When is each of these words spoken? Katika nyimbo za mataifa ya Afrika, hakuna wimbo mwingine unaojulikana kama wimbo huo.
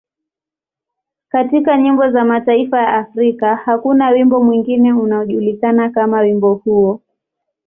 Katika 1.29 1.77
nyimbo 1.77 2.09
za 2.11 2.25
mataifa 2.25 2.77
ya 2.79 2.93
Afrika, 2.93 3.55
hakuna 3.55 4.09
wimbo 4.09 4.43
mwingine 4.43 4.93
unaojulikana 4.93 5.89
kama 5.89 6.19
wimbo 6.19 6.53
huo. 6.53 7.01